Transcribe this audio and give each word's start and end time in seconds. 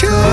It 0.00 0.27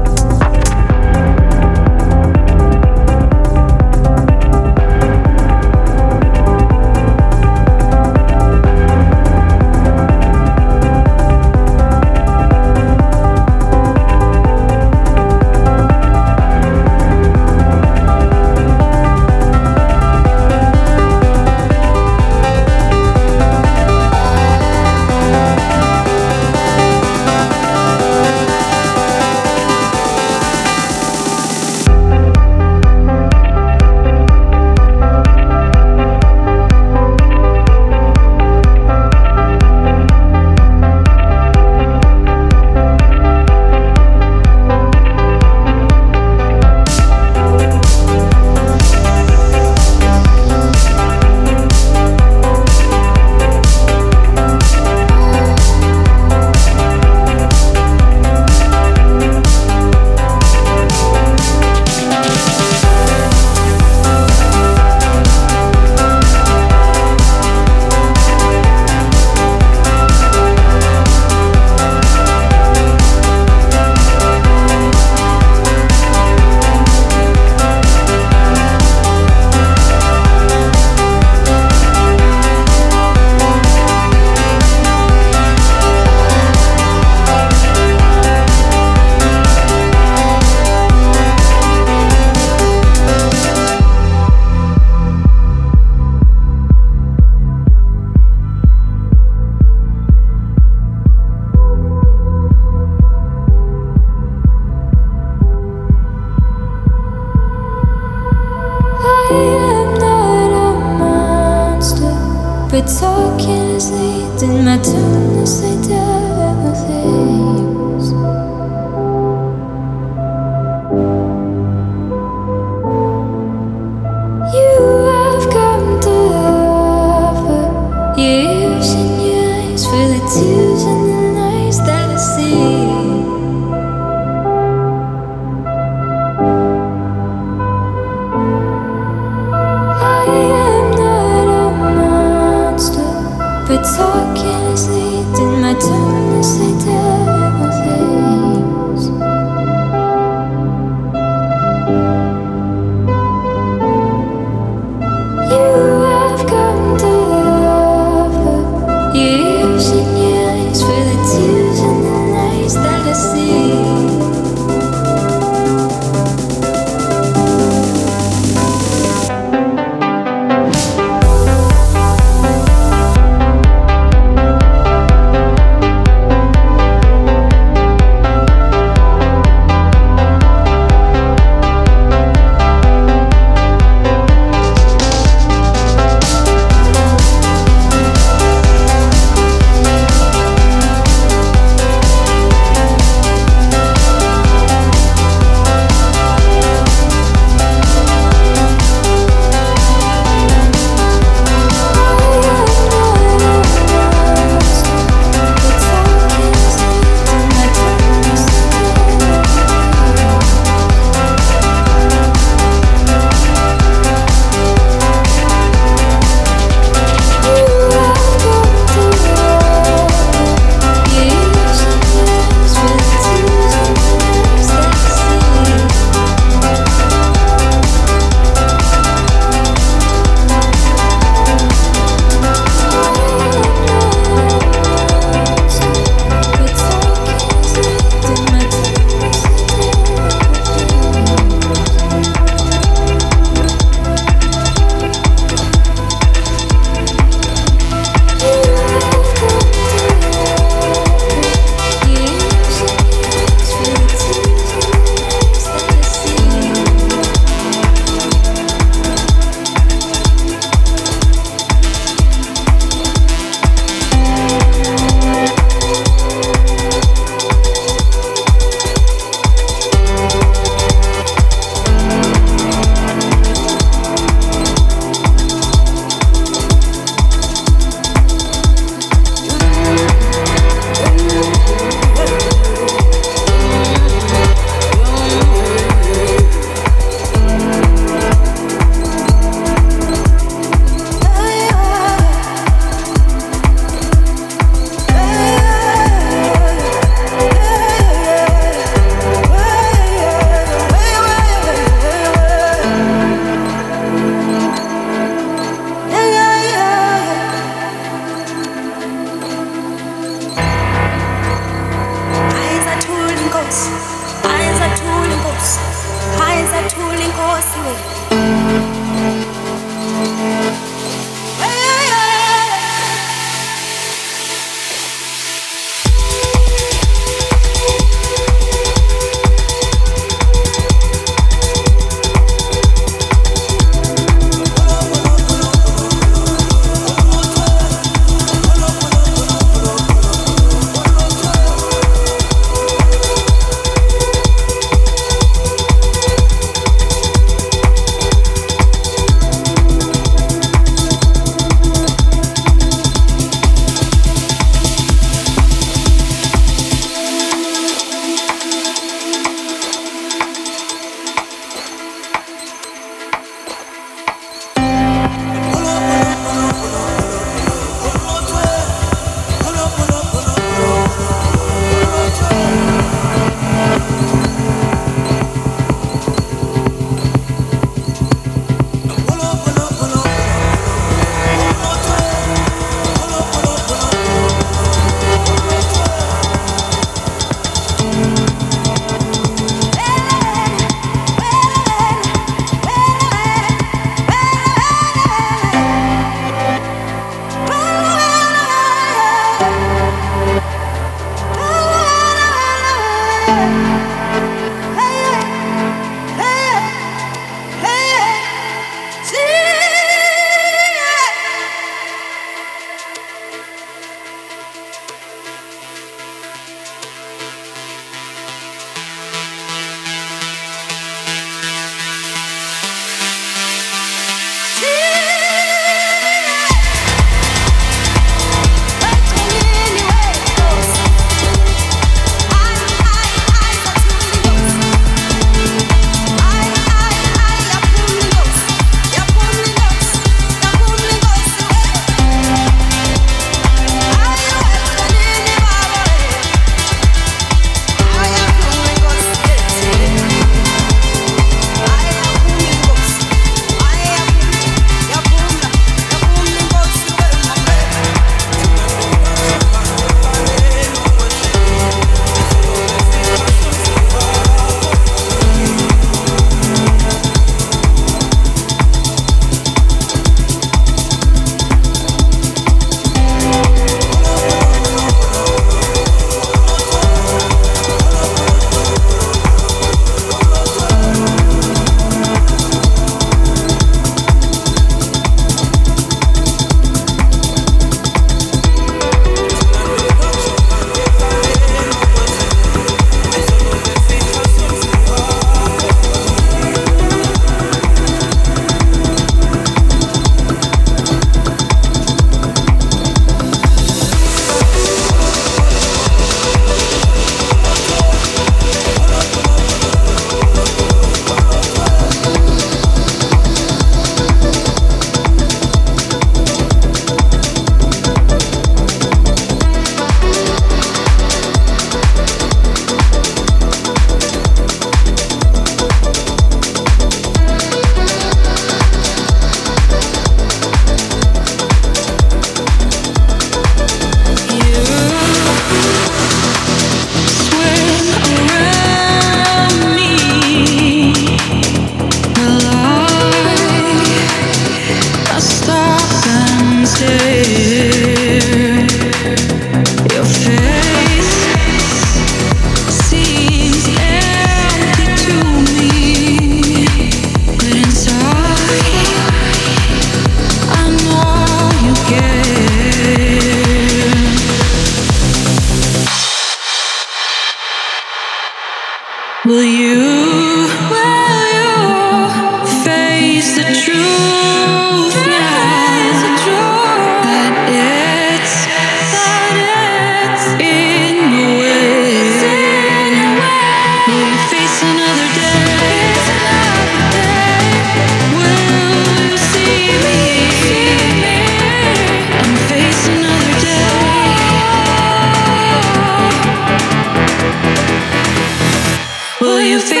will 599.51 599.61
you 599.61 599.79
feel? 599.79 600.00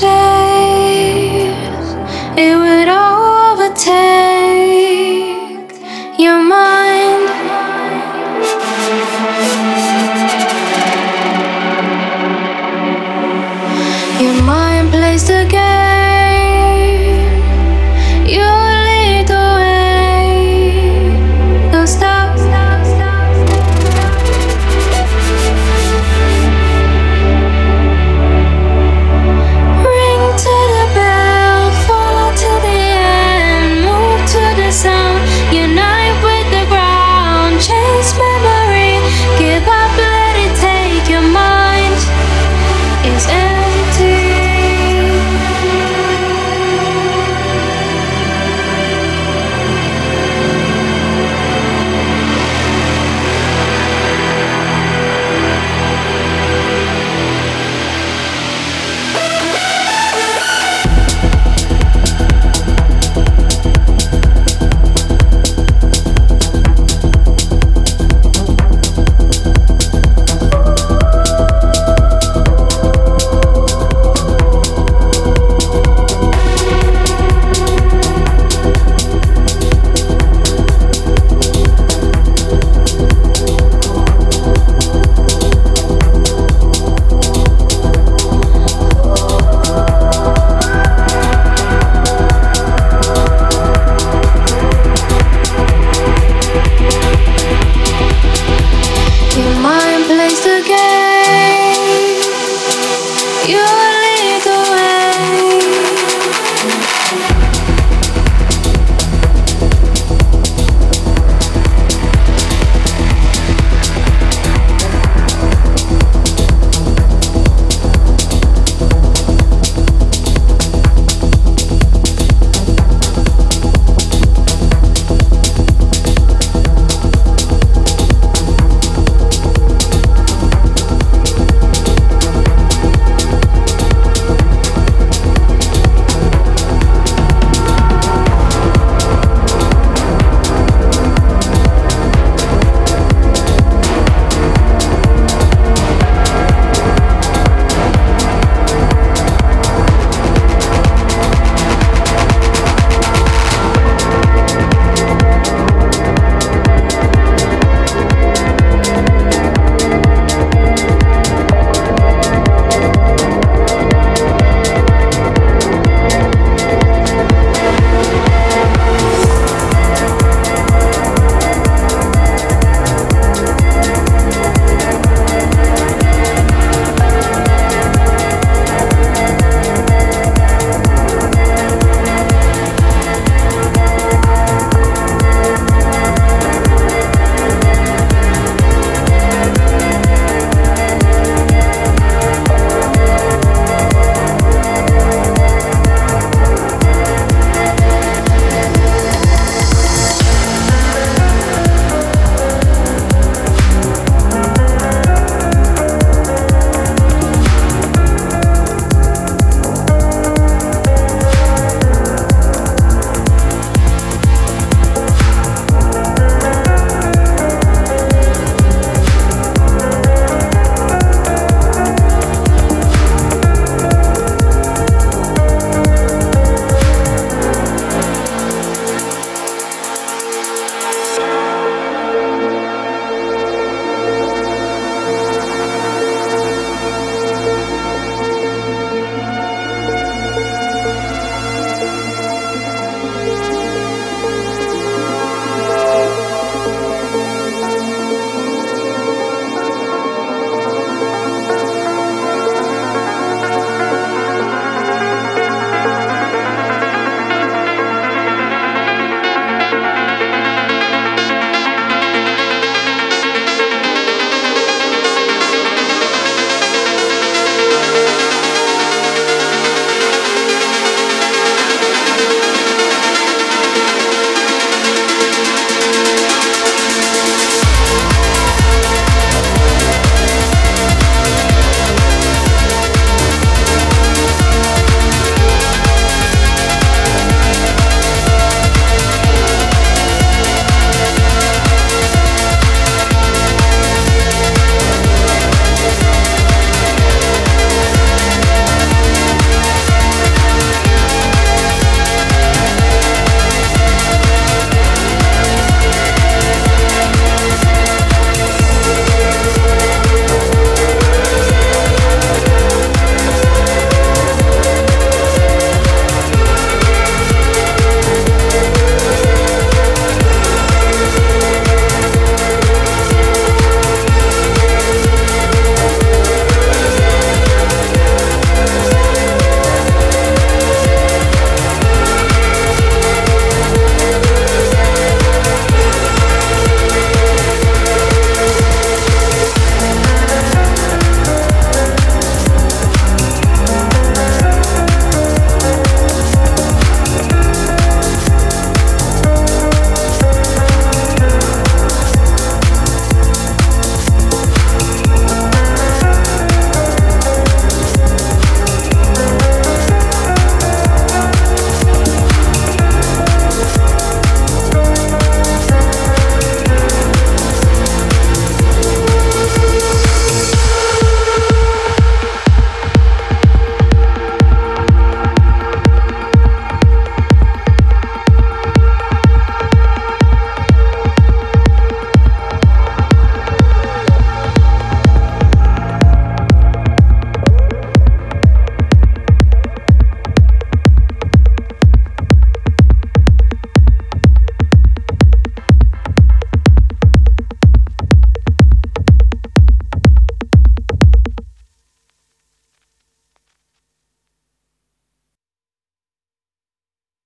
Delve 0.00 0.21